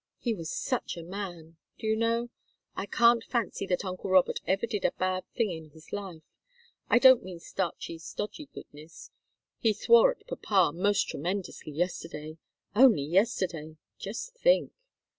[0.17, 1.57] He was such a man!
[1.77, 2.31] Do you know?
[2.75, 6.23] I can't fancy that uncle Robert ever did a bad thing in his life.
[6.89, 9.11] I don't mean starchy, stodgy goodness.
[9.59, 12.39] He swore at papa most tremendously yesterday
[12.75, 14.73] only yesterday just think!"